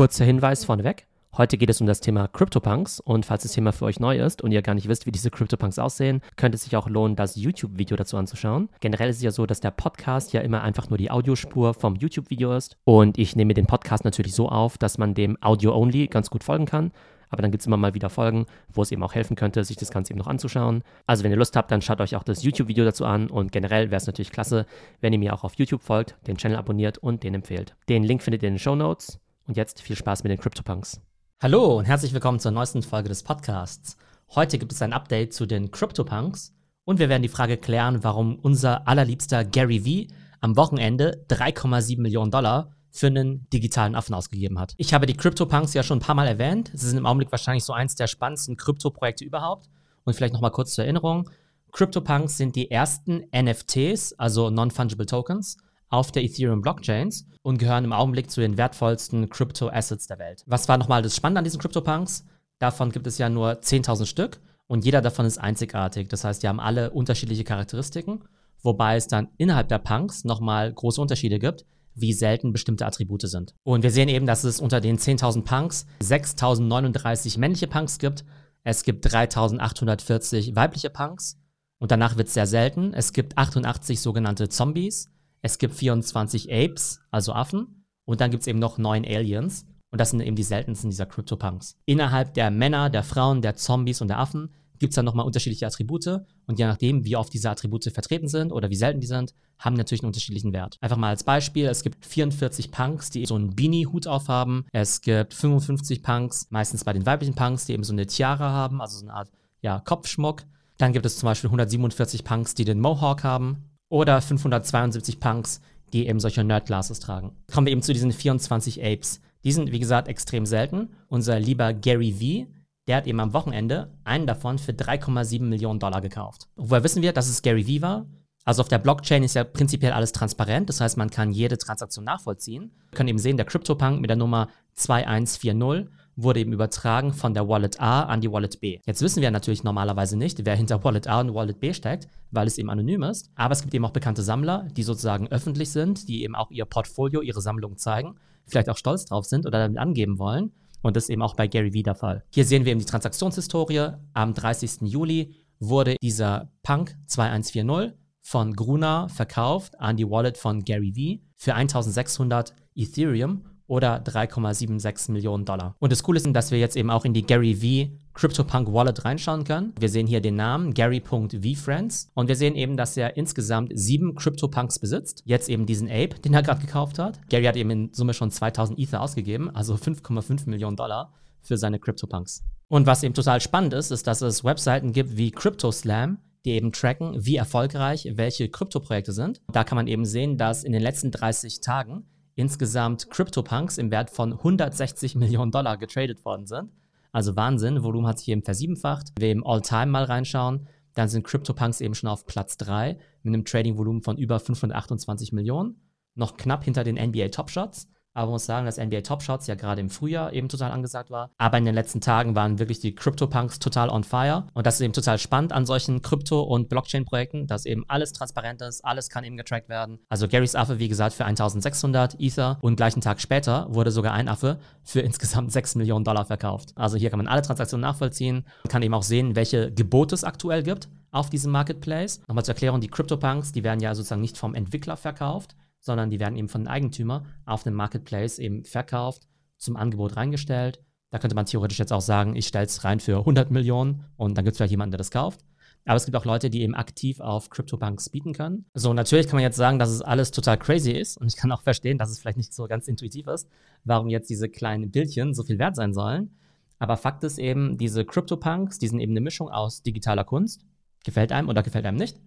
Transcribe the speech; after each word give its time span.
Kurzer 0.00 0.24
Hinweis 0.24 0.64
vorneweg. 0.64 1.06
Heute 1.36 1.58
geht 1.58 1.68
es 1.68 1.82
um 1.82 1.86
das 1.86 2.00
Thema 2.00 2.26
CryptoPunks 2.26 3.00
und 3.00 3.26
falls 3.26 3.42
das 3.42 3.52
Thema 3.52 3.70
für 3.70 3.84
euch 3.84 4.00
neu 4.00 4.18
ist 4.18 4.40
und 4.40 4.50
ihr 4.50 4.62
gar 4.62 4.72
nicht 4.72 4.88
wisst, 4.88 5.04
wie 5.04 5.12
diese 5.12 5.30
CryptoPunks 5.30 5.78
aussehen, 5.78 6.22
könnte 6.36 6.56
es 6.56 6.62
sich 6.62 6.74
auch 6.74 6.88
lohnen, 6.88 7.16
das 7.16 7.36
YouTube-Video 7.36 7.98
dazu 7.98 8.16
anzuschauen. 8.16 8.70
Generell 8.80 9.10
ist 9.10 9.16
es 9.16 9.22
ja 9.22 9.30
so, 9.30 9.44
dass 9.44 9.60
der 9.60 9.72
Podcast 9.72 10.32
ja 10.32 10.40
immer 10.40 10.62
einfach 10.62 10.88
nur 10.88 10.96
die 10.96 11.10
Audiospur 11.10 11.74
vom 11.74 11.96
YouTube-Video 11.96 12.56
ist 12.56 12.78
und 12.84 13.18
ich 13.18 13.36
nehme 13.36 13.52
den 13.52 13.66
Podcast 13.66 14.06
natürlich 14.06 14.34
so 14.34 14.48
auf, 14.48 14.78
dass 14.78 14.96
man 14.96 15.12
dem 15.12 15.36
Audio-Only 15.42 16.06
ganz 16.06 16.30
gut 16.30 16.44
folgen 16.44 16.64
kann. 16.64 16.92
Aber 17.28 17.42
dann 17.42 17.50
gibt 17.50 17.60
es 17.60 17.66
immer 17.66 17.76
mal 17.76 17.92
wieder 17.92 18.08
Folgen, 18.08 18.46
wo 18.72 18.80
es 18.80 18.92
eben 18.92 19.02
auch 19.02 19.14
helfen 19.14 19.36
könnte, 19.36 19.64
sich 19.64 19.76
das 19.76 19.90
Ganze 19.90 20.14
eben 20.14 20.18
noch 20.18 20.28
anzuschauen. 20.28 20.82
Also 21.06 21.24
wenn 21.24 21.30
ihr 21.30 21.36
Lust 21.36 21.56
habt, 21.56 21.70
dann 21.70 21.82
schaut 21.82 22.00
euch 22.00 22.16
auch 22.16 22.24
das 22.24 22.42
YouTube-Video 22.42 22.86
dazu 22.86 23.04
an 23.04 23.28
und 23.28 23.52
generell 23.52 23.90
wäre 23.90 23.98
es 23.98 24.06
natürlich 24.06 24.32
klasse, 24.32 24.64
wenn 25.02 25.12
ihr 25.12 25.18
mir 25.18 25.34
auch 25.34 25.44
auf 25.44 25.56
YouTube 25.56 25.82
folgt, 25.82 26.16
den 26.26 26.38
Channel 26.38 26.56
abonniert 26.56 26.96
und 26.96 27.22
den 27.22 27.34
empfehlt. 27.34 27.76
Den 27.90 28.02
Link 28.02 28.22
findet 28.22 28.42
ihr 28.42 28.48
in 28.48 28.54
den 28.54 28.60
Show 28.60 28.74
Notes. 28.74 29.20
Und 29.50 29.56
jetzt 29.56 29.82
viel 29.82 29.96
Spaß 29.96 30.22
mit 30.22 30.30
den 30.30 30.38
CryptoPunks. 30.38 31.00
Hallo 31.42 31.76
und 31.76 31.84
herzlich 31.84 32.12
willkommen 32.12 32.38
zur 32.38 32.52
neuesten 32.52 32.84
Folge 32.84 33.08
des 33.08 33.24
Podcasts. 33.24 33.96
Heute 34.32 34.58
gibt 34.58 34.70
es 34.70 34.80
ein 34.80 34.92
Update 34.92 35.34
zu 35.34 35.44
den 35.44 35.72
CryptoPunks 35.72 36.54
und 36.84 37.00
wir 37.00 37.08
werden 37.08 37.24
die 37.24 37.28
Frage 37.28 37.56
klären, 37.56 38.04
warum 38.04 38.38
unser 38.38 38.86
allerliebster 38.86 39.44
Gary 39.44 39.84
Vee 39.84 40.06
am 40.40 40.56
Wochenende 40.56 41.26
3,7 41.30 42.00
Millionen 42.00 42.30
Dollar 42.30 42.76
für 42.90 43.08
einen 43.08 43.50
digitalen 43.50 43.96
Affen 43.96 44.14
ausgegeben 44.14 44.56
hat. 44.56 44.74
Ich 44.76 44.94
habe 44.94 45.06
die 45.06 45.16
CryptoPunks 45.16 45.74
ja 45.74 45.82
schon 45.82 45.98
ein 45.98 46.02
paar 46.02 46.14
Mal 46.14 46.28
erwähnt. 46.28 46.70
Sie 46.72 46.88
sind 46.88 46.98
im 46.98 47.06
Augenblick 47.06 47.32
wahrscheinlich 47.32 47.64
so 47.64 47.72
eins 47.72 47.96
der 47.96 48.06
spannendsten 48.06 48.56
Krypto-Projekte 48.56 49.24
überhaupt. 49.24 49.68
Und 50.04 50.14
vielleicht 50.14 50.32
nochmal 50.32 50.52
kurz 50.52 50.74
zur 50.74 50.84
Erinnerung. 50.84 51.28
CryptoPunks 51.72 52.36
sind 52.36 52.54
die 52.54 52.70
ersten 52.70 53.24
NFTs, 53.34 54.12
also 54.12 54.48
Non-Fungible 54.48 55.06
Tokens, 55.06 55.56
auf 55.90 56.12
der 56.12 56.24
Ethereum 56.24 56.62
Blockchains 56.62 57.26
und 57.42 57.58
gehören 57.58 57.84
im 57.84 57.92
Augenblick 57.92 58.30
zu 58.30 58.40
den 58.40 58.56
wertvollsten 58.56 59.28
Crypto-Assets 59.28 60.06
der 60.06 60.18
Welt. 60.18 60.42
Was 60.46 60.68
war 60.68 60.78
nochmal 60.78 61.02
das 61.02 61.16
Spannende 61.16 61.40
an 61.40 61.44
diesen 61.44 61.60
CryptoPunks? 61.60 62.24
Davon 62.58 62.90
gibt 62.90 63.06
es 63.06 63.18
ja 63.18 63.28
nur 63.28 63.60
10.000 63.60 64.06
Stück 64.06 64.40
und 64.66 64.84
jeder 64.84 65.02
davon 65.02 65.26
ist 65.26 65.38
einzigartig. 65.38 66.08
Das 66.08 66.24
heißt, 66.24 66.42
die 66.42 66.48
haben 66.48 66.60
alle 66.60 66.90
unterschiedliche 66.90 67.44
Charakteristiken, 67.44 68.24
wobei 68.62 68.96
es 68.96 69.08
dann 69.08 69.28
innerhalb 69.36 69.68
der 69.68 69.78
Punks 69.78 70.24
nochmal 70.24 70.72
große 70.72 71.00
Unterschiede 71.00 71.38
gibt, 71.38 71.64
wie 71.94 72.12
selten 72.12 72.52
bestimmte 72.52 72.86
Attribute 72.86 73.22
sind. 73.22 73.54
Und 73.64 73.82
wir 73.82 73.90
sehen 73.90 74.08
eben, 74.08 74.26
dass 74.26 74.44
es 74.44 74.60
unter 74.60 74.80
den 74.80 74.98
10.000 74.98 75.44
Punks 75.44 75.86
6.039 76.02 77.38
männliche 77.38 77.66
Punks 77.66 77.98
gibt, 77.98 78.24
es 78.62 78.82
gibt 78.84 79.06
3.840 79.06 80.54
weibliche 80.54 80.90
Punks 80.90 81.38
und 81.78 81.90
danach 81.90 82.16
wird 82.16 82.28
es 82.28 82.34
sehr 82.34 82.46
selten. 82.46 82.92
Es 82.92 83.12
gibt 83.12 83.38
88 83.38 84.00
sogenannte 84.00 84.48
Zombies, 84.48 85.10
es 85.42 85.58
gibt 85.58 85.74
24 85.74 86.52
Apes, 86.52 87.00
also 87.10 87.32
Affen, 87.32 87.80
und 88.04 88.20
dann 88.20 88.30
gibt 88.30 88.42
es 88.42 88.46
eben 88.48 88.58
noch 88.58 88.76
neun 88.78 89.04
Aliens. 89.04 89.66
Und 89.90 90.00
das 90.00 90.10
sind 90.10 90.20
eben 90.20 90.36
die 90.36 90.42
seltensten 90.42 90.90
dieser 90.90 91.06
CryptoPunks. 91.06 91.76
Innerhalb 91.84 92.34
der 92.34 92.50
Männer, 92.50 92.90
der 92.90 93.02
Frauen, 93.02 93.42
der 93.42 93.56
Zombies 93.56 94.00
und 94.00 94.08
der 94.08 94.18
Affen 94.18 94.50
gibt 94.78 94.92
es 94.92 94.94
dann 94.96 95.04
nochmal 95.04 95.26
unterschiedliche 95.26 95.66
Attribute. 95.66 96.22
Und 96.46 96.58
je 96.58 96.64
nachdem, 96.64 97.04
wie 97.04 97.16
oft 97.16 97.32
diese 97.32 97.50
Attribute 97.50 97.84
vertreten 97.92 98.28
sind 98.28 98.50
oder 98.50 98.70
wie 98.70 98.76
selten 98.76 99.00
die 99.00 99.06
sind, 99.06 99.34
haben 99.58 99.76
natürlich 99.76 100.02
einen 100.02 100.08
unterschiedlichen 100.08 100.52
Wert. 100.52 100.76
Einfach 100.80 100.96
mal 100.96 101.10
als 101.10 101.22
Beispiel, 101.22 101.66
es 101.66 101.82
gibt 101.82 102.06
44 102.06 102.70
Punks, 102.70 103.10
die 103.10 103.26
so 103.26 103.34
einen 103.34 103.54
Beanie-Hut 103.54 104.06
aufhaben. 104.06 104.64
Es 104.72 105.02
gibt 105.02 105.34
55 105.34 106.02
Punks, 106.02 106.46
meistens 106.50 106.82
bei 106.82 106.92
den 106.92 107.04
weiblichen 107.04 107.34
Punks, 107.34 107.66
die 107.66 107.74
eben 107.74 107.84
so 107.84 107.92
eine 107.92 108.06
Tiara 108.06 108.50
haben, 108.50 108.80
also 108.80 108.98
so 108.98 109.04
eine 109.04 109.14
Art 109.14 109.30
ja, 109.60 109.80
Kopfschmuck. 109.80 110.44
Dann 110.78 110.92
gibt 110.92 111.04
es 111.04 111.18
zum 111.18 111.26
Beispiel 111.26 111.48
147 111.48 112.24
Punks, 112.24 112.54
die 112.54 112.64
den 112.64 112.80
Mohawk 112.80 113.22
haben 113.22 113.69
oder 113.90 114.22
572 114.22 115.20
Punks, 115.20 115.60
die 115.92 116.06
eben 116.06 116.20
solche 116.20 116.44
Nerdglasses 116.44 117.00
tragen. 117.00 117.32
Kommen 117.52 117.66
wir 117.66 117.72
eben 117.72 117.82
zu 117.82 117.92
diesen 117.92 118.12
24 118.12 118.82
Apes. 118.82 119.20
Die 119.44 119.52
sind, 119.52 119.72
wie 119.72 119.78
gesagt, 119.78 120.08
extrem 120.08 120.46
selten. 120.46 120.88
Unser 121.08 121.38
lieber 121.38 121.74
Gary 121.74 122.12
V., 122.12 122.50
der 122.88 122.96
hat 122.96 123.06
eben 123.06 123.20
am 123.20 123.34
Wochenende 123.34 123.92
einen 124.04 124.26
davon 124.26 124.58
für 124.58 124.72
3,7 124.72 125.42
Millionen 125.42 125.80
Dollar 125.80 126.00
gekauft. 126.00 126.48
Woher 126.56 126.82
wissen 126.82 127.02
wir, 127.02 127.12
dass 127.12 127.28
es 127.28 127.42
Gary 127.42 127.64
V 127.64 127.82
war? 127.82 128.06
Also 128.44 128.62
auf 128.62 128.68
der 128.68 128.78
Blockchain 128.78 129.22
ist 129.22 129.34
ja 129.34 129.44
prinzipiell 129.44 129.92
alles 129.92 130.12
transparent, 130.12 130.70
das 130.70 130.80
heißt, 130.80 130.96
man 130.96 131.10
kann 131.10 131.30
jede 131.30 131.58
Transaktion 131.58 132.06
nachvollziehen. 132.06 132.72
Wir 132.90 132.96
können 132.96 133.10
eben 133.10 133.18
sehen, 133.18 133.36
der 133.36 133.44
CryptoPunk 133.44 134.00
mit 134.00 134.08
der 134.08 134.16
Nummer 134.16 134.48
2140 134.74 135.88
wurde 136.22 136.40
eben 136.40 136.52
übertragen 136.52 137.12
von 137.12 137.34
der 137.34 137.48
Wallet 137.48 137.80
A 137.80 138.04
an 138.04 138.20
die 138.20 138.30
Wallet 138.30 138.60
B. 138.60 138.78
Jetzt 138.86 139.02
wissen 139.02 139.22
wir 139.22 139.30
natürlich 139.30 139.64
normalerweise 139.64 140.16
nicht, 140.16 140.44
wer 140.44 140.56
hinter 140.56 140.82
Wallet 140.84 141.06
A 141.06 141.20
und 141.20 141.34
Wallet 141.34 141.60
B 141.60 141.72
steckt, 141.72 142.08
weil 142.30 142.46
es 142.46 142.58
eben 142.58 142.70
anonym 142.70 143.02
ist. 143.02 143.30
Aber 143.34 143.52
es 143.52 143.62
gibt 143.62 143.74
eben 143.74 143.84
auch 143.84 143.90
bekannte 143.90 144.22
Sammler, 144.22 144.68
die 144.76 144.82
sozusagen 144.82 145.28
öffentlich 145.28 145.70
sind, 145.70 146.08
die 146.08 146.22
eben 146.24 146.34
auch 146.34 146.50
ihr 146.50 146.64
Portfolio, 146.64 147.20
ihre 147.22 147.40
Sammlung 147.40 147.76
zeigen, 147.76 148.16
vielleicht 148.46 148.68
auch 148.68 148.76
stolz 148.76 149.04
drauf 149.06 149.26
sind 149.26 149.46
oder 149.46 149.58
damit 149.58 149.78
angeben 149.78 150.18
wollen. 150.18 150.52
Und 150.82 150.96
das 150.96 151.04
ist 151.04 151.10
eben 151.10 151.22
auch 151.22 151.34
bei 151.34 151.46
Gary 151.46 151.72
Vee 151.72 151.82
der 151.82 151.94
Fall. 151.94 152.24
Hier 152.30 152.44
sehen 152.44 152.64
wir 152.64 152.72
eben 152.72 152.80
die 152.80 152.86
Transaktionshistorie. 152.86 153.92
Am 154.14 154.34
30. 154.34 154.82
Juli 154.82 155.34
wurde 155.58 155.96
dieser 156.00 156.50
Punk 156.62 156.96
2140 157.06 157.98
von 158.22 158.54
Gruner 158.54 159.08
verkauft 159.08 159.78
an 159.80 159.96
die 159.96 160.08
Wallet 160.08 160.38
von 160.38 160.64
Gary 160.64 160.94
Vee 160.94 161.22
für 161.36 161.54
1600 161.54 162.54
Ethereum 162.74 163.44
oder 163.70 164.02
3,76 164.02 165.12
Millionen 165.12 165.44
Dollar. 165.44 165.76
Und 165.78 165.92
das 165.92 166.02
Coole 166.02 166.18
ist, 166.18 166.26
dass 166.32 166.50
wir 166.50 166.58
jetzt 166.58 166.76
eben 166.76 166.90
auch 166.90 167.04
in 167.04 167.14
die 167.14 167.24
Gary 167.24 167.54
V 167.54 167.92
CryptoPunk 168.14 168.72
Wallet 168.72 169.04
reinschauen 169.04 169.44
können. 169.44 169.72
Wir 169.78 169.88
sehen 169.88 170.08
hier 170.08 170.20
den 170.20 170.34
Namen 170.34 170.74
Gary.vFriends 170.74 172.10
und 172.14 172.26
wir 172.26 172.34
sehen 172.34 172.56
eben, 172.56 172.76
dass 172.76 172.96
er 172.96 173.16
insgesamt 173.16 173.70
sieben 173.74 174.16
CryptoPunks 174.16 174.80
besitzt. 174.80 175.22
Jetzt 175.24 175.48
eben 175.48 175.66
diesen 175.66 175.88
Ape, 175.88 176.18
den 176.24 176.34
er 176.34 176.42
gerade 176.42 176.60
gekauft 176.60 176.98
hat. 176.98 177.20
Gary 177.28 177.44
hat 177.44 177.56
eben 177.56 177.70
in 177.70 177.92
Summe 177.92 178.12
schon 178.12 178.32
2000 178.32 178.76
Ether 178.76 179.00
ausgegeben, 179.00 179.54
also 179.54 179.76
5,5 179.76 180.50
Millionen 180.50 180.76
Dollar 180.76 181.12
für 181.40 181.56
seine 181.56 181.78
CryptoPunks. 181.78 182.42
Und 182.66 182.86
was 182.86 183.04
eben 183.04 183.14
total 183.14 183.40
spannend 183.40 183.72
ist, 183.72 183.92
ist, 183.92 184.06
dass 184.08 184.20
es 184.20 184.42
Webseiten 184.42 184.92
gibt 184.92 185.16
wie 185.16 185.30
CryptoSlam, 185.30 186.18
die 186.44 186.52
eben 186.52 186.72
tracken, 186.72 187.24
wie 187.24 187.36
erfolgreich 187.36 188.08
welche 188.14 188.48
Kryptoprojekte 188.48 189.12
sind. 189.12 189.40
Da 189.52 189.62
kann 189.62 189.76
man 189.76 189.86
eben 189.86 190.04
sehen, 190.04 190.38
dass 190.38 190.64
in 190.64 190.72
den 190.72 190.82
letzten 190.82 191.12
30 191.12 191.60
Tagen 191.60 192.06
insgesamt 192.34 193.10
CryptoPunks 193.10 193.78
im 193.78 193.90
Wert 193.90 194.10
von 194.10 194.32
160 194.32 195.14
Millionen 195.16 195.52
Dollar 195.52 195.76
getradet 195.76 196.24
worden 196.24 196.46
sind. 196.46 196.70
Also 197.12 197.36
Wahnsinn, 197.36 197.82
Volumen 197.82 198.06
hat 198.06 198.18
sich 198.18 198.28
eben 198.28 198.42
versiebenfacht. 198.42 199.08
Wenn 199.16 199.22
wir 199.22 199.32
im 199.32 199.46
All-Time 199.46 199.86
mal 199.86 200.04
reinschauen, 200.04 200.66
dann 200.94 201.08
sind 201.08 201.26
CryptoPunks 201.26 201.80
eben 201.80 201.94
schon 201.94 202.08
auf 202.08 202.26
Platz 202.26 202.56
3 202.56 202.98
mit 203.22 203.34
einem 203.34 203.44
Trading-Volumen 203.44 204.02
von 204.02 204.16
über 204.16 204.38
528 204.38 205.32
Millionen. 205.32 205.80
Noch 206.14 206.36
knapp 206.36 206.64
hinter 206.64 206.84
den 206.84 206.96
NBA 206.96 207.28
Top 207.28 207.50
Shots. 207.50 207.88
Aber 208.20 208.26
man 208.26 208.34
muss 208.34 208.44
sagen, 208.44 208.66
dass 208.66 208.76
NBA 208.76 209.00
Top 209.00 209.22
Shots 209.22 209.46
ja 209.46 209.54
gerade 209.54 209.80
im 209.80 209.88
Frühjahr 209.88 210.34
eben 210.34 210.50
total 210.50 210.72
angesagt 210.72 211.10
war. 211.10 211.30
Aber 211.38 211.56
in 211.56 211.64
den 211.64 211.74
letzten 211.74 212.02
Tagen 212.02 212.36
waren 212.36 212.58
wirklich 212.58 212.78
die 212.78 212.94
CryptoPunks 212.94 213.60
total 213.60 213.88
on 213.88 214.04
fire. 214.04 214.46
Und 214.52 214.66
das 214.66 214.74
ist 214.74 214.82
eben 214.82 214.92
total 214.92 215.16
spannend 215.16 215.54
an 215.54 215.64
solchen 215.64 216.02
Krypto- 216.02 216.42
und 216.42 216.68
Blockchain-Projekten, 216.68 217.46
dass 217.46 217.64
eben 217.64 217.82
alles 217.88 218.12
transparent 218.12 218.60
ist, 218.60 218.84
alles 218.84 219.08
kann 219.08 219.24
eben 219.24 219.38
getrackt 219.38 219.70
werden. 219.70 220.00
Also 220.10 220.28
Garys 220.28 220.54
Affe, 220.54 220.78
wie 220.78 220.88
gesagt, 220.88 221.14
für 221.14 221.24
1600 221.24 222.20
Ether 222.20 222.58
und 222.60 222.76
gleichen 222.76 223.00
Tag 223.00 223.22
später 223.22 223.66
wurde 223.70 223.90
sogar 223.90 224.12
ein 224.12 224.28
Affe 224.28 224.58
für 224.82 225.00
insgesamt 225.00 225.50
6 225.60 225.76
Millionen 225.76 226.04
Dollar 226.04 226.26
verkauft. 226.26 226.74
Also 226.76 226.98
hier 226.98 227.08
kann 227.08 227.20
man 227.20 227.26
alle 227.26 227.40
Transaktionen 227.40 227.80
nachvollziehen, 227.80 228.44
man 228.64 228.70
kann 228.70 228.82
eben 228.82 228.92
auch 228.92 229.02
sehen, 229.02 229.34
welche 229.34 229.72
Gebote 229.72 230.14
es 230.14 230.24
aktuell 230.24 230.62
gibt 230.62 230.90
auf 231.10 231.30
diesem 231.30 231.52
Marketplace. 231.52 232.20
Nochmal 232.28 232.44
zur 232.44 232.54
Erklärung, 232.54 232.82
die 232.82 232.88
CryptoPunks, 232.88 233.52
die 233.52 233.64
werden 233.64 233.80
ja 233.80 233.94
sozusagen 233.94 234.20
nicht 234.20 234.36
vom 234.36 234.54
Entwickler 234.54 234.98
verkauft, 234.98 235.56
sondern 235.80 236.10
die 236.10 236.20
werden 236.20 236.36
eben 236.36 236.48
von 236.48 236.62
den 236.62 236.68
Eigentümer 236.68 237.24
auf 237.44 237.62
dem 237.62 237.74
Marketplace 237.74 238.38
eben 238.38 238.64
verkauft, 238.64 239.26
zum 239.58 239.76
Angebot 239.76 240.16
reingestellt. 240.16 240.82
Da 241.10 241.18
könnte 241.18 241.34
man 241.34 241.46
theoretisch 241.46 241.78
jetzt 241.78 241.92
auch 241.92 242.00
sagen, 242.00 242.36
ich 242.36 242.46
stelle 242.46 242.66
es 242.66 242.84
rein 242.84 243.00
für 243.00 243.18
100 243.18 243.50
Millionen 243.50 244.04
und 244.16 244.36
dann 244.36 244.44
gibt 244.44 244.52
es 244.52 244.58
vielleicht 244.58 244.70
jemanden, 244.70 244.92
der 244.92 244.98
das 244.98 245.10
kauft. 245.10 245.40
Aber 245.86 245.96
es 245.96 246.04
gibt 246.04 246.16
auch 246.16 246.24
Leute, 246.24 246.50
die 246.50 246.60
eben 246.60 246.74
aktiv 246.74 247.20
auf 247.20 247.50
CryptoPunks 247.50 248.10
bieten 248.10 248.32
können. 248.32 248.66
So, 248.74 248.92
natürlich 248.92 249.26
kann 249.26 249.36
man 249.36 249.42
jetzt 249.42 249.56
sagen, 249.56 249.78
dass 249.78 249.90
es 249.90 250.02
alles 250.02 250.30
total 250.30 250.58
crazy 250.58 250.92
ist. 250.92 251.16
Und 251.16 251.26
ich 251.28 251.36
kann 251.36 251.50
auch 251.52 251.62
verstehen, 251.62 251.98
dass 251.98 252.10
es 252.10 252.18
vielleicht 252.18 252.36
nicht 252.36 252.52
so 252.52 252.66
ganz 252.66 252.86
intuitiv 252.86 253.26
ist, 253.26 253.48
warum 253.84 254.08
jetzt 254.08 254.28
diese 254.28 254.48
kleinen 254.48 254.90
Bildchen 254.90 255.34
so 255.34 255.42
viel 255.42 255.58
wert 255.58 255.76
sein 255.76 255.94
sollen. 255.94 256.36
Aber 256.78 256.96
Fakt 256.96 257.24
ist 257.24 257.38
eben, 257.38 257.76
diese 257.78 258.04
CryptoPunks, 258.04 258.78
die 258.78 258.88
sind 258.88 259.00
eben 259.00 259.12
eine 259.12 259.20
Mischung 259.20 259.48
aus 259.48 259.82
digitaler 259.82 260.24
Kunst. 260.24 260.64
Gefällt 261.04 261.32
einem 261.32 261.48
oder 261.48 261.62
gefällt 261.62 261.86
einem 261.86 261.98
nicht. 261.98 262.18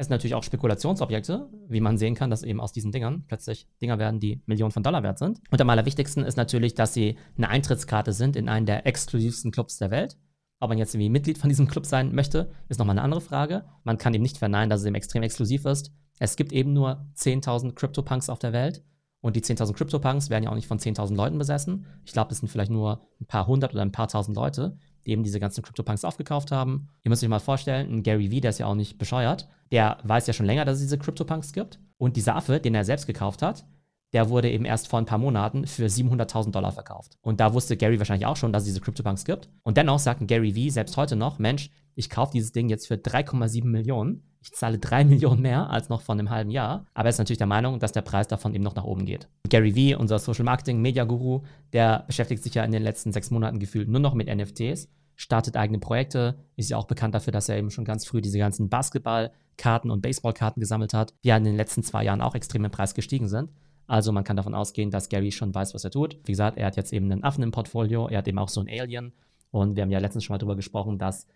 Es 0.00 0.06
sind 0.06 0.12
natürlich 0.12 0.36
auch 0.36 0.44
Spekulationsobjekte, 0.44 1.50
wie 1.68 1.80
man 1.80 1.98
sehen 1.98 2.14
kann, 2.14 2.30
dass 2.30 2.44
eben 2.44 2.60
aus 2.60 2.70
diesen 2.70 2.92
Dingern 2.92 3.24
plötzlich 3.26 3.66
Dinger 3.82 3.98
werden, 3.98 4.20
die 4.20 4.40
Millionen 4.46 4.70
von 4.70 4.84
Dollar 4.84 5.02
wert 5.02 5.18
sind. 5.18 5.40
Und 5.50 5.60
am 5.60 5.68
allerwichtigsten 5.68 6.22
ist 6.22 6.36
natürlich, 6.36 6.76
dass 6.76 6.94
sie 6.94 7.18
eine 7.36 7.48
Eintrittskarte 7.48 8.12
sind 8.12 8.36
in 8.36 8.48
einen 8.48 8.64
der 8.64 8.86
exklusivsten 8.86 9.50
Clubs 9.50 9.76
der 9.78 9.90
Welt. 9.90 10.16
Ob 10.60 10.68
man 10.68 10.78
jetzt 10.78 10.94
irgendwie 10.94 11.10
Mitglied 11.10 11.36
von 11.36 11.48
diesem 11.48 11.66
Club 11.66 11.84
sein 11.84 12.14
möchte, 12.14 12.52
ist 12.68 12.78
nochmal 12.78 12.94
eine 12.94 13.02
andere 13.02 13.20
Frage. 13.20 13.64
Man 13.82 13.98
kann 13.98 14.14
eben 14.14 14.22
nicht 14.22 14.38
verneinen, 14.38 14.70
dass 14.70 14.82
es 14.82 14.86
eben 14.86 14.94
extrem 14.94 15.24
exklusiv 15.24 15.64
ist. 15.64 15.92
Es 16.20 16.36
gibt 16.36 16.52
eben 16.52 16.72
nur 16.72 17.04
10.000 17.16 17.74
CryptoPunks 17.74 18.30
auf 18.30 18.38
der 18.38 18.52
Welt. 18.52 18.84
Und 19.20 19.34
die 19.34 19.42
10.000 19.42 19.72
CryptoPunks 19.72 20.30
werden 20.30 20.44
ja 20.44 20.50
auch 20.50 20.54
nicht 20.54 20.68
von 20.68 20.78
10.000 20.78 21.16
Leuten 21.16 21.38
besessen. 21.38 21.86
Ich 22.04 22.12
glaube, 22.12 22.30
es 22.30 22.38
sind 22.38 22.48
vielleicht 22.48 22.70
nur 22.70 23.08
ein 23.20 23.26
paar 23.26 23.48
hundert 23.48 23.72
oder 23.72 23.82
ein 23.82 23.90
paar 23.90 24.06
tausend 24.06 24.36
Leute, 24.36 24.78
die 25.08 25.12
eben 25.12 25.22
diese 25.22 25.40
ganzen 25.40 25.62
CryptoPunks 25.62 26.04
aufgekauft 26.04 26.52
haben. 26.52 26.88
Ihr 27.02 27.08
müsst 27.08 27.22
euch 27.24 27.30
mal 27.30 27.38
vorstellen, 27.38 27.90
ein 27.90 28.02
Gary 28.02 28.30
Vee, 28.30 28.40
der 28.40 28.50
ist 28.50 28.58
ja 28.58 28.66
auch 28.66 28.74
nicht 28.74 28.98
bescheuert, 28.98 29.48
der 29.72 29.98
weiß 30.04 30.26
ja 30.26 30.34
schon 30.34 30.46
länger, 30.46 30.66
dass 30.66 30.76
es 30.76 30.82
diese 30.82 30.98
CryptoPunks 30.98 31.52
gibt. 31.52 31.80
Und 31.96 32.16
dieser 32.16 32.36
Affe, 32.36 32.60
den 32.60 32.74
er 32.74 32.84
selbst 32.84 33.06
gekauft 33.06 33.42
hat, 33.42 33.64
der 34.12 34.28
wurde 34.28 34.50
eben 34.50 34.64
erst 34.64 34.88
vor 34.88 34.98
ein 34.98 35.06
paar 35.06 35.18
Monaten 35.18 35.66
für 35.66 35.86
700.000 35.86 36.50
Dollar 36.50 36.72
verkauft. 36.72 37.16
Und 37.20 37.40
da 37.40 37.52
wusste 37.52 37.76
Gary 37.76 37.98
wahrscheinlich 37.98 38.26
auch 38.26 38.36
schon, 38.36 38.52
dass 38.52 38.62
es 38.62 38.68
diese 38.68 38.80
CryptoPunks 38.80 39.24
gibt. 39.24 39.48
Und 39.62 39.76
dennoch 39.76 39.98
sagten 39.98 40.26
Gary 40.26 40.52
V 40.52 40.72
selbst 40.72 40.96
heute 40.96 41.16
noch, 41.16 41.38
Mensch, 41.38 41.70
ich 41.94 42.08
kaufe 42.10 42.32
dieses 42.32 42.52
Ding 42.52 42.68
jetzt 42.68 42.86
für 42.86 42.94
3,7 42.94 43.64
Millionen. 43.64 44.22
Ich 44.40 44.52
zahle 44.52 44.78
3 44.78 45.04
Millionen 45.06 45.42
mehr 45.42 45.68
als 45.70 45.88
noch 45.88 46.00
vor 46.00 46.14
einem 46.14 46.30
halben 46.30 46.50
Jahr. 46.50 46.86
Aber 46.94 47.08
er 47.08 47.10
ist 47.10 47.18
natürlich 47.18 47.38
der 47.38 47.46
Meinung, 47.46 47.80
dass 47.80 47.92
der 47.92 48.02
Preis 48.02 48.28
davon 48.28 48.54
eben 48.54 48.64
noch 48.64 48.76
nach 48.76 48.84
oben 48.84 49.04
geht. 49.04 49.28
Gary 49.48 49.72
V, 49.72 49.98
unser 49.98 50.18
Social 50.18 50.44
Marketing 50.44 50.80
Media 50.80 51.04
Guru, 51.04 51.42
der 51.72 52.04
beschäftigt 52.06 52.42
sich 52.42 52.54
ja 52.54 52.64
in 52.64 52.72
den 52.72 52.82
letzten 52.82 53.12
sechs 53.12 53.30
Monaten 53.30 53.58
gefühlt 53.58 53.88
nur 53.88 54.00
noch 54.00 54.14
mit 54.14 54.28
NFTs, 54.28 54.88
startet 55.18 55.56
eigene 55.56 55.80
Projekte, 55.80 56.38
ist 56.54 56.70
ja 56.70 56.76
auch 56.76 56.86
bekannt 56.86 57.14
dafür, 57.14 57.32
dass 57.32 57.48
er 57.48 57.58
eben 57.58 57.70
schon 57.70 57.84
ganz 57.84 58.06
früh 58.06 58.20
diese 58.20 58.38
ganzen 58.38 58.68
Basketballkarten 58.68 59.90
und 59.90 60.00
Baseballkarten 60.00 60.60
gesammelt 60.60 60.94
hat, 60.94 61.12
die 61.24 61.28
ja 61.28 61.36
in 61.36 61.44
den 61.44 61.56
letzten 61.56 61.82
zwei 61.82 62.04
Jahren 62.04 62.22
auch 62.22 62.36
extrem 62.36 62.64
im 62.64 62.70
Preis 62.70 62.94
gestiegen 62.94 63.28
sind. 63.28 63.50
Also 63.88 64.12
man 64.12 64.22
kann 64.22 64.36
davon 64.36 64.54
ausgehen, 64.54 64.92
dass 64.92 65.08
Gary 65.08 65.32
schon 65.32 65.52
weiß, 65.52 65.74
was 65.74 65.82
er 65.82 65.90
tut. 65.90 66.18
Wie 66.24 66.32
gesagt, 66.32 66.56
er 66.56 66.66
hat 66.66 66.76
jetzt 66.76 66.92
eben 66.92 67.10
einen 67.10 67.24
Affen 67.24 67.42
im 67.42 67.50
Portfolio, 67.50 68.06
er 68.06 68.18
hat 68.18 68.28
eben 68.28 68.38
auch 68.38 68.48
so 68.48 68.60
ein 68.60 68.68
Alien. 68.68 69.12
Und 69.50 69.74
wir 69.74 69.82
haben 69.82 69.90
ja 69.90 69.98
letztens 69.98 70.24
schon 70.24 70.34
mal 70.34 70.38
darüber 70.38 70.56
gesprochen, 70.56 70.98
dass 70.98 71.26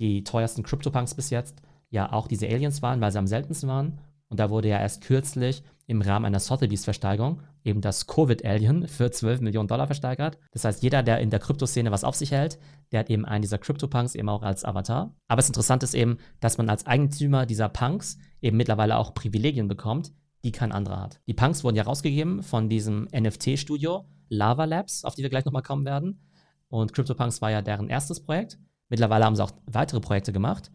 die 0.00 0.24
teuersten 0.24 0.62
CryptoPunks 0.62 1.14
bis 1.14 1.28
jetzt 1.28 1.60
ja 1.90 2.10
auch 2.12 2.28
diese 2.28 2.48
Aliens 2.48 2.80
waren, 2.80 3.00
weil 3.02 3.12
sie 3.12 3.18
am 3.18 3.26
seltensten 3.26 3.68
waren. 3.68 3.98
Und 4.28 4.40
da 4.40 4.50
wurde 4.50 4.68
ja 4.68 4.80
erst 4.80 5.02
kürzlich 5.02 5.62
im 5.86 6.02
Rahmen 6.02 6.24
einer 6.24 6.40
Sotheby's-Versteigerung 6.40 7.42
eben 7.62 7.80
das 7.80 8.06
Covid-Alien 8.06 8.88
für 8.88 9.10
12 9.10 9.40
Millionen 9.40 9.68
Dollar 9.68 9.86
versteigert. 9.86 10.38
Das 10.52 10.64
heißt, 10.64 10.82
jeder, 10.82 11.02
der 11.02 11.20
in 11.20 11.30
der 11.30 11.38
Kryptoszene 11.38 11.90
was 11.90 12.04
auf 12.04 12.16
sich 12.16 12.32
hält, 12.32 12.58
der 12.92 13.00
hat 13.00 13.10
eben 13.10 13.24
einen 13.24 13.42
dieser 13.42 13.58
CryptoPunks 13.58 14.14
eben 14.14 14.28
auch 14.28 14.42
als 14.42 14.64
Avatar. 14.64 15.14
Aber 15.28 15.38
das 15.38 15.48
Interessante 15.48 15.84
ist 15.84 15.94
eben, 15.94 16.18
dass 16.40 16.58
man 16.58 16.68
als 16.68 16.86
Eigentümer 16.86 17.46
dieser 17.46 17.68
Punks 17.68 18.18
eben 18.40 18.56
mittlerweile 18.56 18.96
auch 18.96 19.14
Privilegien 19.14 19.68
bekommt, 19.68 20.12
die 20.44 20.52
kein 20.52 20.72
anderer 20.72 21.00
hat. 21.00 21.20
Die 21.26 21.34
Punks 21.34 21.64
wurden 21.64 21.76
ja 21.76 21.84
rausgegeben 21.84 22.42
von 22.42 22.68
diesem 22.68 23.08
NFT-Studio 23.14 24.06
Lava 24.28 24.64
Labs, 24.64 25.04
auf 25.04 25.14
die 25.14 25.22
wir 25.22 25.30
gleich 25.30 25.44
nochmal 25.44 25.62
kommen 25.62 25.84
werden. 25.84 26.20
Und 26.68 26.92
CryptoPunks 26.92 27.40
war 27.42 27.50
ja 27.50 27.62
deren 27.62 27.88
erstes 27.88 28.20
Projekt. 28.20 28.58
Mittlerweile 28.88 29.24
haben 29.24 29.36
sie 29.36 29.42
auch 29.42 29.52
weitere 29.66 30.00
Projekte 30.00 30.32
gemacht. 30.32 30.70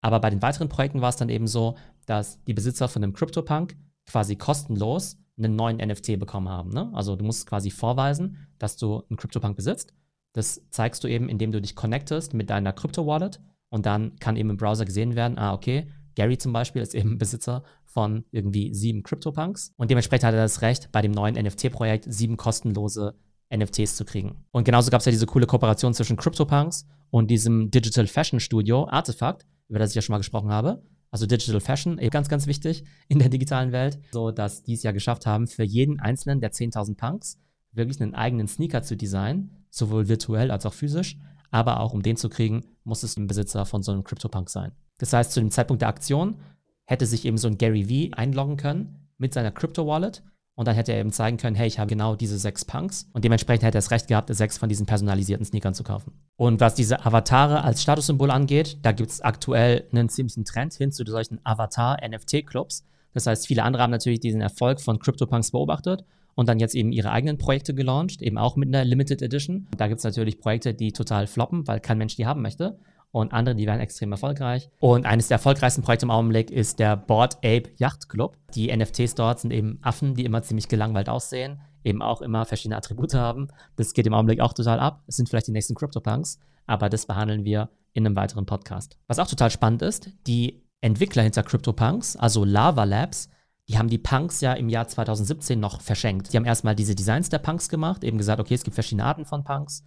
Aber 0.00 0.20
bei 0.20 0.30
den 0.30 0.42
weiteren 0.42 0.68
Projekten 0.68 1.00
war 1.00 1.08
es 1.08 1.16
dann 1.16 1.28
eben 1.28 1.46
so, 1.46 1.76
dass 2.06 2.42
die 2.44 2.54
Besitzer 2.54 2.88
von 2.88 3.02
dem 3.02 3.12
CryptoPunk 3.12 3.76
quasi 4.06 4.36
kostenlos 4.36 5.18
einen 5.36 5.56
neuen 5.56 5.76
NFT 5.76 6.18
bekommen 6.18 6.48
haben. 6.48 6.70
Ne? 6.70 6.90
Also 6.94 7.16
du 7.16 7.24
musst 7.24 7.46
quasi 7.46 7.70
vorweisen, 7.70 8.48
dass 8.58 8.76
du 8.76 9.02
einen 9.08 9.16
CryptoPunk 9.16 9.56
besitzt. 9.56 9.92
Das 10.32 10.62
zeigst 10.70 11.04
du 11.04 11.08
eben, 11.08 11.28
indem 11.28 11.52
du 11.52 11.60
dich 11.60 11.74
connectest 11.74 12.34
mit 12.34 12.50
deiner 12.50 12.72
Crypto-Wallet 12.72 13.40
und 13.68 13.86
dann 13.86 14.16
kann 14.16 14.36
eben 14.36 14.50
im 14.50 14.56
Browser 14.56 14.84
gesehen 14.84 15.14
werden, 15.14 15.38
ah, 15.38 15.52
okay, 15.52 15.88
Gary 16.14 16.38
zum 16.38 16.52
Beispiel 16.52 16.82
ist 16.82 16.94
eben 16.94 17.18
Besitzer 17.18 17.62
von 17.84 18.24
irgendwie 18.30 18.74
sieben 18.74 19.02
CryptoPunks 19.02 19.72
und 19.76 19.90
dementsprechend 19.90 20.24
hat 20.24 20.34
er 20.34 20.42
das 20.42 20.62
Recht, 20.62 20.90
bei 20.92 21.02
dem 21.02 21.12
neuen 21.12 21.34
NFT-Projekt 21.34 22.06
sieben 22.08 22.36
kostenlose 22.36 23.14
NFTs 23.54 23.96
zu 23.96 24.04
kriegen. 24.04 24.44
Und 24.50 24.64
genauso 24.64 24.90
gab 24.90 25.00
es 25.00 25.06
ja 25.06 25.12
diese 25.12 25.26
coole 25.26 25.46
Kooperation 25.46 25.94
zwischen 25.94 26.16
CryptoPunks 26.16 26.86
und 27.10 27.30
diesem 27.30 27.70
Digital 27.70 28.06
Fashion 28.06 28.40
Studio 28.40 28.88
Artifact, 28.88 29.46
über 29.68 29.78
das 29.78 29.90
ich 29.90 29.96
ja 29.96 30.02
schon 30.02 30.14
mal 30.14 30.18
gesprochen 30.18 30.50
habe. 30.50 30.82
Also 31.16 31.24
Digital 31.24 31.62
Fashion, 31.62 31.98
eben 31.98 32.10
ganz, 32.10 32.28
ganz 32.28 32.46
wichtig 32.46 32.84
in 33.08 33.18
der 33.18 33.30
digitalen 33.30 33.72
Welt, 33.72 33.98
so 34.12 34.32
dass 34.32 34.64
die 34.64 34.74
es 34.74 34.82
ja 34.82 34.92
geschafft 34.92 35.24
haben, 35.24 35.46
für 35.46 35.62
jeden 35.62 35.98
einzelnen 35.98 36.42
der 36.42 36.52
10.000 36.52 36.94
Punks 36.94 37.38
wirklich 37.72 38.02
einen 38.02 38.14
eigenen 38.14 38.48
Sneaker 38.48 38.82
zu 38.82 38.98
designen, 38.98 39.64
sowohl 39.70 40.08
virtuell 40.08 40.50
als 40.50 40.66
auch 40.66 40.74
physisch. 40.74 41.16
Aber 41.50 41.80
auch 41.80 41.94
um 41.94 42.02
den 42.02 42.18
zu 42.18 42.28
kriegen, 42.28 42.66
muss 42.84 43.02
es 43.02 43.16
ein 43.16 43.28
Besitzer 43.28 43.64
von 43.64 43.82
so 43.82 43.92
einem 43.92 44.04
CryptoPunk 44.04 44.50
sein. 44.50 44.72
Das 44.98 45.14
heißt, 45.14 45.32
zu 45.32 45.40
dem 45.40 45.50
Zeitpunkt 45.50 45.80
der 45.80 45.88
Aktion 45.88 46.36
hätte 46.84 47.06
sich 47.06 47.24
eben 47.24 47.38
so 47.38 47.48
ein 47.48 47.56
Gary 47.56 48.10
V 48.10 48.14
einloggen 48.14 48.58
können 48.58 49.08
mit 49.16 49.32
seiner 49.32 49.52
Crypto-Wallet 49.52 50.22
und 50.56 50.66
dann 50.66 50.74
hätte 50.74 50.92
er 50.92 51.00
eben 51.00 51.12
zeigen 51.12 51.36
können, 51.36 51.54
hey, 51.54 51.66
ich 51.66 51.78
habe 51.78 51.88
genau 51.88 52.16
diese 52.16 52.38
sechs 52.38 52.64
Punks. 52.64 53.10
Und 53.12 53.24
dementsprechend 53.24 53.62
hätte 53.62 53.76
er 53.76 53.82
das 53.82 53.90
Recht 53.90 54.08
gehabt, 54.08 54.34
sechs 54.34 54.56
von 54.56 54.70
diesen 54.70 54.86
personalisierten 54.86 55.44
Sneakern 55.44 55.74
zu 55.74 55.84
kaufen. 55.84 56.12
Und 56.36 56.60
was 56.60 56.74
diese 56.74 57.04
Avatare 57.04 57.62
als 57.62 57.82
Statussymbol 57.82 58.30
angeht, 58.30 58.78
da 58.82 58.92
gibt 58.92 59.10
es 59.10 59.20
aktuell 59.20 59.84
einen 59.92 60.08
ziemlichen 60.08 60.46
Trend 60.46 60.72
hin 60.72 60.92
zu 60.92 61.04
solchen 61.06 61.40
Avatar-NFT-Clubs. 61.44 62.86
Das 63.12 63.26
heißt, 63.26 63.46
viele 63.46 63.64
andere 63.64 63.82
haben 63.82 63.90
natürlich 63.90 64.20
diesen 64.20 64.40
Erfolg 64.40 64.80
von 64.80 64.98
CryptoPunks 64.98 65.50
beobachtet 65.50 66.04
und 66.34 66.48
dann 66.48 66.58
jetzt 66.58 66.74
eben 66.74 66.90
ihre 66.90 67.10
eigenen 67.10 67.36
Projekte 67.36 67.74
gelauncht, 67.74 68.22
eben 68.22 68.38
auch 68.38 68.56
mit 68.56 68.68
einer 68.68 68.84
Limited 68.84 69.20
Edition. 69.20 69.66
Da 69.76 69.88
gibt 69.88 69.98
es 69.98 70.04
natürlich 70.04 70.40
Projekte, 70.40 70.72
die 70.72 70.92
total 70.92 71.26
floppen, 71.26 71.66
weil 71.66 71.80
kein 71.80 71.98
Mensch 71.98 72.16
die 72.16 72.26
haben 72.26 72.40
möchte 72.40 72.78
und 73.10 73.32
andere, 73.32 73.54
die 73.54 73.66
werden 73.66 73.80
extrem 73.80 74.12
erfolgreich. 74.12 74.68
Und 74.80 75.06
eines 75.06 75.28
der 75.28 75.36
erfolgreichsten 75.36 75.82
Projekte 75.82 76.06
im 76.06 76.10
Augenblick 76.10 76.50
ist 76.50 76.78
der 76.78 76.96
Board 76.96 77.36
Ape 77.36 77.70
Yacht 77.76 78.08
Club. 78.08 78.36
Die 78.54 78.74
NFTs 78.74 79.14
dort 79.14 79.40
sind 79.40 79.52
eben 79.52 79.78
Affen, 79.82 80.14
die 80.14 80.24
immer 80.24 80.42
ziemlich 80.42 80.68
gelangweilt 80.68 81.08
aussehen, 81.08 81.60
eben 81.84 82.02
auch 82.02 82.20
immer 82.20 82.44
verschiedene 82.44 82.76
Attribute 82.76 83.14
haben. 83.14 83.48
Das 83.76 83.94
geht 83.94 84.06
im 84.06 84.14
Augenblick 84.14 84.40
auch 84.40 84.52
total 84.52 84.80
ab. 84.80 85.02
Es 85.06 85.16
sind 85.16 85.28
vielleicht 85.28 85.46
die 85.46 85.52
nächsten 85.52 85.74
CryptoPunks, 85.74 86.38
aber 86.66 86.88
das 86.88 87.06
behandeln 87.06 87.44
wir 87.44 87.70
in 87.94 88.04
einem 88.04 88.16
weiteren 88.16 88.44
Podcast. 88.44 88.98
Was 89.06 89.18
auch 89.18 89.28
total 89.28 89.50
spannend 89.50 89.82
ist, 89.82 90.10
die 90.26 90.62
Entwickler 90.82 91.22
hinter 91.22 91.42
CryptoPunks, 91.42 92.16
also 92.16 92.44
Lava 92.44 92.84
Labs, 92.84 93.30
die 93.68 93.78
haben 93.78 93.88
die 93.88 93.98
Punks 93.98 94.40
ja 94.40 94.52
im 94.52 94.68
Jahr 94.68 94.86
2017 94.86 95.58
noch 95.58 95.80
verschenkt. 95.80 96.32
Die 96.32 96.36
haben 96.36 96.44
erstmal 96.44 96.76
diese 96.76 96.94
Designs 96.94 97.30
der 97.30 97.38
Punks 97.38 97.68
gemacht, 97.68 98.04
eben 98.04 98.18
gesagt, 98.18 98.40
okay, 98.40 98.54
es 98.54 98.62
gibt 98.62 98.74
verschiedene 98.74 99.04
Arten 99.04 99.24
von 99.24 99.42
Punks. 99.42 99.82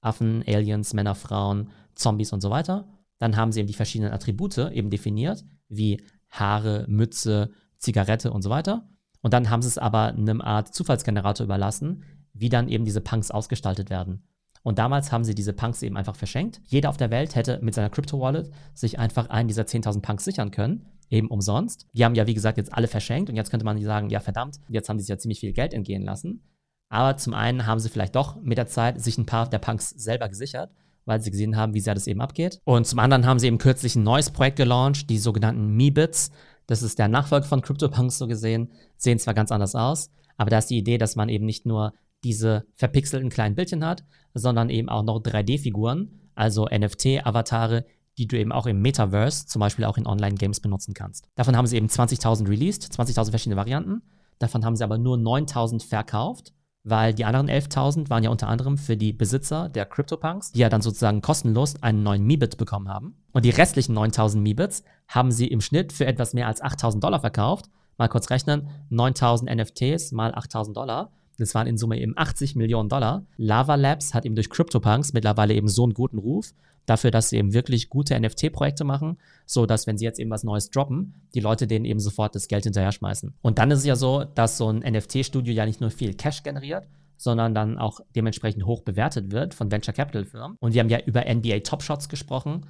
Affen, 0.00 0.42
Aliens, 0.46 0.94
Männer, 0.94 1.14
Frauen, 1.14 1.70
Zombies 2.00 2.32
und 2.32 2.40
so 2.40 2.50
weiter. 2.50 2.88
Dann 3.18 3.36
haben 3.36 3.52
sie 3.52 3.60
eben 3.60 3.66
die 3.66 3.74
verschiedenen 3.74 4.12
Attribute 4.12 4.58
eben 4.58 4.90
definiert, 4.90 5.44
wie 5.68 6.02
Haare, 6.30 6.86
Mütze, 6.88 7.50
Zigarette 7.78 8.32
und 8.32 8.42
so 8.42 8.50
weiter. 8.50 8.88
Und 9.22 9.34
dann 9.34 9.50
haben 9.50 9.62
sie 9.62 9.68
es 9.68 9.78
aber 9.78 10.06
einem 10.06 10.40
Art 10.40 10.74
Zufallsgenerator 10.74 11.44
überlassen, 11.44 12.04
wie 12.32 12.48
dann 12.48 12.68
eben 12.68 12.84
diese 12.84 13.00
Punks 13.00 13.30
ausgestaltet 13.30 13.90
werden. 13.90 14.24
Und 14.62 14.78
damals 14.78 15.10
haben 15.10 15.24
sie 15.24 15.34
diese 15.34 15.52
Punks 15.52 15.82
eben 15.82 15.96
einfach 15.96 16.16
verschenkt. 16.16 16.60
Jeder 16.66 16.90
auf 16.90 16.96
der 16.96 17.10
Welt 17.10 17.34
hätte 17.34 17.58
mit 17.62 17.74
seiner 17.74 17.90
Crypto-Wallet 17.90 18.50
sich 18.74 18.98
einfach 18.98 19.30
einen 19.30 19.48
dieser 19.48 19.62
10.000 19.62 20.02
Punks 20.02 20.24
sichern 20.24 20.50
können, 20.50 20.86
eben 21.08 21.28
umsonst. 21.28 21.86
Die 21.92 22.04
haben 22.04 22.14
ja, 22.14 22.26
wie 22.26 22.34
gesagt, 22.34 22.58
jetzt 22.58 22.72
alle 22.72 22.86
verschenkt 22.86 23.30
und 23.30 23.36
jetzt 23.36 23.50
könnte 23.50 23.64
man 23.64 23.80
sagen, 23.82 24.10
ja 24.10 24.20
verdammt, 24.20 24.58
jetzt 24.68 24.88
haben 24.88 24.98
sie 24.98 25.04
sich 25.04 25.10
ja 25.10 25.18
ziemlich 25.18 25.40
viel 25.40 25.52
Geld 25.52 25.72
entgehen 25.72 26.02
lassen. 26.02 26.42
Aber 26.90 27.16
zum 27.16 27.34
einen 27.34 27.66
haben 27.66 27.80
sie 27.80 27.88
vielleicht 27.88 28.16
doch 28.16 28.40
mit 28.42 28.58
der 28.58 28.66
Zeit 28.66 29.00
sich 29.00 29.16
ein 29.16 29.26
paar 29.26 29.48
der 29.48 29.60
Punks 29.60 29.90
selber 29.90 30.28
gesichert 30.28 30.72
weil 31.04 31.20
sie 31.20 31.30
gesehen 31.30 31.56
haben, 31.56 31.74
wie 31.74 31.80
sehr 31.80 31.94
das 31.94 32.06
eben 32.06 32.20
abgeht. 32.20 32.60
Und 32.64 32.86
zum 32.86 32.98
anderen 32.98 33.26
haben 33.26 33.38
sie 33.38 33.46
eben 33.46 33.58
kürzlich 33.58 33.96
ein 33.96 34.02
neues 34.02 34.30
Projekt 34.30 34.56
gelauncht, 34.56 35.10
die 35.10 35.18
sogenannten 35.18 35.68
Meebits. 35.68 36.30
Das 36.66 36.82
ist 36.82 36.98
der 36.98 37.08
Nachfolger 37.08 37.46
von 37.46 37.62
CryptoPunks 37.62 38.18
so 38.18 38.26
gesehen. 38.26 38.70
Sehen 38.96 39.18
zwar 39.18 39.34
ganz 39.34 39.50
anders 39.50 39.74
aus, 39.74 40.10
aber 40.36 40.50
da 40.50 40.58
ist 40.58 40.70
die 40.70 40.78
Idee, 40.78 40.98
dass 40.98 41.16
man 41.16 41.28
eben 41.28 41.44
nicht 41.44 41.66
nur 41.66 41.94
diese 42.22 42.64
verpixelten 42.74 43.30
kleinen 43.30 43.54
Bildchen 43.54 43.84
hat, 43.84 44.04
sondern 44.34 44.70
eben 44.70 44.88
auch 44.88 45.02
noch 45.02 45.20
3D-Figuren, 45.20 46.10
also 46.34 46.66
NFT-Avatare, 46.66 47.86
die 48.18 48.26
du 48.26 48.38
eben 48.38 48.52
auch 48.52 48.66
im 48.66 48.82
Metaverse, 48.82 49.46
zum 49.46 49.60
Beispiel 49.60 49.84
auch 49.84 49.96
in 49.96 50.06
Online-Games 50.06 50.60
benutzen 50.60 50.94
kannst. 50.94 51.26
Davon 51.34 51.56
haben 51.56 51.66
sie 51.66 51.76
eben 51.76 51.86
20.000 51.86 52.48
released, 52.48 52.84
20.000 52.92 53.30
verschiedene 53.30 53.56
Varianten. 53.56 54.02
Davon 54.38 54.64
haben 54.64 54.76
sie 54.76 54.84
aber 54.84 54.98
nur 54.98 55.16
9.000 55.16 55.86
verkauft 55.86 56.52
weil 56.82 57.12
die 57.14 57.24
anderen 57.24 57.48
11.000 57.48 58.08
waren 58.10 58.22
ja 58.22 58.30
unter 58.30 58.48
anderem 58.48 58.78
für 58.78 58.96
die 58.96 59.12
Besitzer 59.12 59.68
der 59.68 59.86
CryptoPunks, 59.86 60.52
die 60.52 60.60
ja 60.60 60.68
dann 60.68 60.82
sozusagen 60.82 61.20
kostenlos 61.20 61.82
einen 61.82 62.02
neuen 62.02 62.24
Mibit 62.24 62.56
bekommen 62.56 62.88
haben. 62.88 63.16
Und 63.32 63.44
die 63.44 63.50
restlichen 63.50 63.96
9.000 63.96 64.38
Mibits 64.38 64.82
haben 65.08 65.30
sie 65.30 65.48
im 65.48 65.60
Schnitt 65.60 65.92
für 65.92 66.06
etwas 66.06 66.32
mehr 66.32 66.46
als 66.46 66.62
8.000 66.62 67.00
Dollar 67.00 67.20
verkauft. 67.20 67.66
Mal 67.98 68.08
kurz 68.08 68.30
rechnen, 68.30 68.68
9.000 68.90 69.54
NFTs 69.54 70.12
mal 70.12 70.34
8.000 70.34 70.72
Dollar. 70.72 71.12
Das 71.40 71.54
waren 71.54 71.66
in 71.66 71.76
Summe 71.76 71.98
eben 71.98 72.14
80 72.16 72.56
Millionen 72.56 72.88
Dollar. 72.88 73.24
Lava 73.36 73.74
Labs 73.74 74.14
hat 74.14 74.24
eben 74.24 74.34
durch 74.34 74.50
CryptoPunks 74.50 75.12
mittlerweile 75.12 75.54
eben 75.54 75.68
so 75.68 75.82
einen 75.84 75.94
guten 75.94 76.18
Ruf, 76.18 76.52
dafür, 76.86 77.10
dass 77.10 77.30
sie 77.30 77.36
eben 77.36 77.52
wirklich 77.52 77.88
gute 77.88 78.18
NFT-Projekte 78.18 78.84
machen, 78.84 79.18
so 79.46 79.66
dass 79.66 79.86
wenn 79.86 79.96
sie 79.96 80.04
jetzt 80.04 80.18
eben 80.18 80.30
was 80.30 80.44
Neues 80.44 80.70
droppen, 80.70 81.14
die 81.34 81.40
Leute 81.40 81.66
denen 81.66 81.84
eben 81.84 82.00
sofort 82.00 82.34
das 82.34 82.48
Geld 82.48 82.64
hinterher 82.64 82.92
schmeißen. 82.92 83.34
Und 83.42 83.58
dann 83.58 83.70
ist 83.70 83.80
es 83.80 83.86
ja 83.86 83.96
so, 83.96 84.24
dass 84.24 84.56
so 84.56 84.68
ein 84.70 84.78
NFT-Studio 84.78 85.54
ja 85.54 85.66
nicht 85.66 85.80
nur 85.80 85.90
viel 85.90 86.14
Cash 86.14 86.42
generiert, 86.42 86.86
sondern 87.16 87.54
dann 87.54 87.78
auch 87.78 88.00
dementsprechend 88.16 88.64
hoch 88.64 88.82
bewertet 88.82 89.30
wird 89.30 89.54
von 89.54 89.70
Venture 89.70 89.94
Capital 89.94 90.24
Firmen. 90.24 90.56
Und 90.60 90.74
wir 90.74 90.80
haben 90.80 90.88
ja 90.88 91.00
über 91.04 91.24
NBA 91.32 91.60
Top 91.60 91.82
Shots 91.82 92.08
gesprochen. 92.08 92.66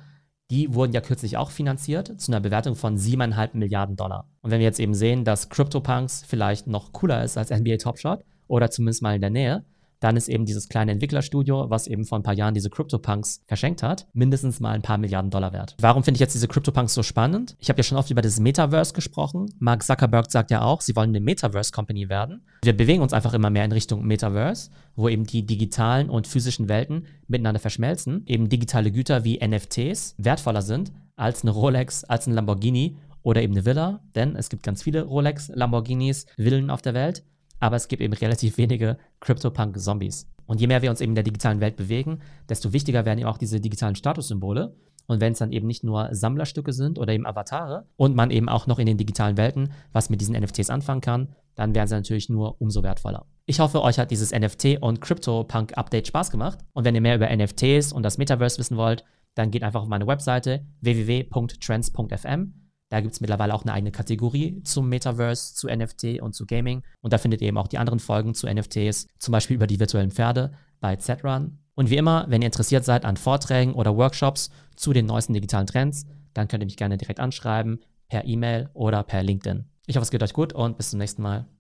Die 0.50 0.74
wurden 0.74 0.92
ja 0.92 1.00
kürzlich 1.00 1.36
auch 1.36 1.50
finanziert 1.50 2.20
zu 2.20 2.32
einer 2.32 2.40
Bewertung 2.40 2.74
von 2.74 2.98
7,5 2.98 3.50
Milliarden 3.52 3.96
Dollar. 3.96 4.26
Und 4.42 4.50
wenn 4.50 4.58
wir 4.58 4.66
jetzt 4.66 4.80
eben 4.80 4.94
sehen, 4.94 5.24
dass 5.24 5.48
CryptoPunks 5.48 6.24
vielleicht 6.26 6.66
noch 6.66 6.92
cooler 6.92 7.22
ist 7.22 7.38
als 7.38 7.50
NBA 7.50 7.76
Top 7.76 7.98
Shot 7.98 8.24
oder 8.48 8.70
zumindest 8.70 9.00
mal 9.02 9.14
in 9.14 9.20
der 9.20 9.30
Nähe, 9.30 9.64
dann 10.00 10.16
ist 10.16 10.28
eben 10.28 10.46
dieses 10.46 10.68
kleine 10.68 10.92
Entwicklerstudio, 10.92 11.70
was 11.70 11.86
eben 11.86 12.04
vor 12.04 12.18
ein 12.18 12.22
paar 12.22 12.34
Jahren 12.34 12.54
diese 12.54 12.70
CryptoPunks 12.70 13.44
verschenkt 13.46 13.82
hat, 13.82 14.06
mindestens 14.12 14.60
mal 14.60 14.72
ein 14.72 14.82
paar 14.82 14.98
Milliarden 14.98 15.30
Dollar 15.30 15.52
wert. 15.52 15.76
Warum 15.78 16.02
finde 16.02 16.16
ich 16.16 16.20
jetzt 16.20 16.34
diese 16.34 16.48
CryptoPunks 16.48 16.94
so 16.94 17.02
spannend? 17.02 17.56
Ich 17.60 17.68
habe 17.68 17.78
ja 17.78 17.84
schon 17.84 17.98
oft 17.98 18.10
über 18.10 18.22
das 18.22 18.40
Metaverse 18.40 18.94
gesprochen. 18.94 19.54
Mark 19.58 19.82
Zuckerberg 19.82 20.30
sagt 20.30 20.50
ja 20.50 20.62
auch, 20.62 20.80
sie 20.80 20.96
wollen 20.96 21.10
eine 21.10 21.20
Metaverse-Company 21.20 22.08
werden. 22.08 22.42
Wir 22.64 22.76
bewegen 22.76 23.02
uns 23.02 23.12
einfach 23.12 23.34
immer 23.34 23.50
mehr 23.50 23.64
in 23.64 23.72
Richtung 23.72 24.04
Metaverse, 24.06 24.70
wo 24.96 25.08
eben 25.08 25.24
die 25.24 25.44
digitalen 25.46 26.10
und 26.10 26.26
physischen 26.26 26.68
Welten 26.68 27.06
miteinander 27.28 27.60
verschmelzen. 27.60 28.22
Eben 28.26 28.48
digitale 28.48 28.90
Güter 28.90 29.24
wie 29.24 29.38
NFTs 29.46 30.14
wertvoller 30.18 30.62
sind 30.62 30.92
als 31.16 31.42
eine 31.42 31.50
Rolex, 31.50 32.04
als 32.04 32.26
ein 32.26 32.32
Lamborghini 32.32 32.96
oder 33.22 33.42
eben 33.42 33.52
eine 33.52 33.66
Villa, 33.66 34.00
denn 34.14 34.36
es 34.36 34.48
gibt 34.48 34.62
ganz 34.62 34.82
viele 34.82 35.02
Rolex, 35.02 35.48
Lamborghinis, 35.54 36.26
Villen 36.36 36.70
auf 36.70 36.80
der 36.80 36.94
Welt. 36.94 37.22
Aber 37.60 37.76
es 37.76 37.88
gibt 37.88 38.02
eben 38.02 38.12
relativ 38.12 38.58
wenige 38.58 38.98
CryptoPunk-Zombies. 39.20 40.26
Und 40.46 40.60
je 40.60 40.66
mehr 40.66 40.82
wir 40.82 40.90
uns 40.90 41.00
eben 41.00 41.12
in 41.12 41.16
der 41.16 41.24
digitalen 41.24 41.60
Welt 41.60 41.76
bewegen, 41.76 42.18
desto 42.48 42.72
wichtiger 42.72 43.04
werden 43.04 43.20
eben 43.20 43.28
auch 43.28 43.38
diese 43.38 43.60
digitalen 43.60 43.94
Statussymbole. 43.94 44.74
Und 45.06 45.20
wenn 45.20 45.32
es 45.32 45.38
dann 45.38 45.52
eben 45.52 45.66
nicht 45.66 45.84
nur 45.84 46.08
Sammlerstücke 46.12 46.72
sind 46.72 46.98
oder 46.98 47.12
eben 47.12 47.26
Avatare 47.26 47.86
und 47.96 48.16
man 48.16 48.30
eben 48.30 48.48
auch 48.48 48.66
noch 48.66 48.78
in 48.78 48.86
den 48.86 48.96
digitalen 48.96 49.36
Welten 49.36 49.72
was 49.92 50.10
mit 50.10 50.20
diesen 50.20 50.36
NFTs 50.36 50.70
anfangen 50.70 51.00
kann, 51.00 51.28
dann 51.54 51.74
werden 51.74 51.88
sie 51.88 51.94
natürlich 51.94 52.28
nur 52.28 52.60
umso 52.60 52.82
wertvoller. 52.82 53.26
Ich 53.46 53.60
hoffe, 53.60 53.82
euch 53.82 53.98
hat 53.98 54.10
dieses 54.10 54.32
NFT 54.32 54.78
und 54.80 55.00
CryptoPunk 55.00 55.76
Update 55.76 56.06
Spaß 56.06 56.30
gemacht. 56.30 56.60
Und 56.72 56.84
wenn 56.84 56.94
ihr 56.94 57.00
mehr 57.00 57.16
über 57.16 57.28
NFTs 57.28 57.92
und 57.92 58.04
das 58.04 58.18
Metaverse 58.18 58.58
wissen 58.58 58.76
wollt, 58.76 59.04
dann 59.34 59.50
geht 59.50 59.62
einfach 59.62 59.82
auf 59.82 59.88
meine 59.88 60.06
Webseite 60.06 60.64
www.trends.fm. 60.80 62.69
Da 62.90 63.00
gibt 63.00 63.14
es 63.14 63.20
mittlerweile 63.20 63.54
auch 63.54 63.62
eine 63.62 63.72
eigene 63.72 63.92
Kategorie 63.92 64.62
zum 64.64 64.88
Metaverse, 64.88 65.54
zu 65.54 65.68
NFT 65.68 66.20
und 66.20 66.34
zu 66.34 66.44
Gaming. 66.44 66.82
Und 67.00 67.12
da 67.12 67.18
findet 67.18 67.40
ihr 67.40 67.48
eben 67.48 67.58
auch 67.58 67.68
die 67.68 67.78
anderen 67.78 68.00
Folgen 68.00 68.34
zu 68.34 68.46
NFTs, 68.52 69.06
zum 69.18 69.32
Beispiel 69.32 69.56
über 69.56 69.68
die 69.68 69.80
virtuellen 69.80 70.10
Pferde 70.10 70.52
bei 70.80 70.96
Z-Run. 70.96 71.58
Und 71.74 71.88
wie 71.88 71.96
immer, 71.96 72.26
wenn 72.28 72.42
ihr 72.42 72.46
interessiert 72.46 72.84
seid 72.84 73.04
an 73.04 73.16
Vorträgen 73.16 73.74
oder 73.74 73.96
Workshops 73.96 74.50
zu 74.76 74.92
den 74.92 75.06
neuesten 75.06 75.34
digitalen 75.34 75.66
Trends, 75.66 76.04
dann 76.34 76.48
könnt 76.48 76.62
ihr 76.62 76.66
mich 76.66 76.76
gerne 76.76 76.98
direkt 76.98 77.20
anschreiben, 77.20 77.80
per 78.08 78.24
E-Mail 78.24 78.68
oder 78.74 79.02
per 79.04 79.22
LinkedIn. 79.22 79.64
Ich 79.86 79.96
hoffe, 79.96 80.04
es 80.04 80.10
geht 80.10 80.22
euch 80.22 80.32
gut 80.32 80.52
und 80.52 80.76
bis 80.76 80.90
zum 80.90 80.98
nächsten 80.98 81.22
Mal. 81.22 81.50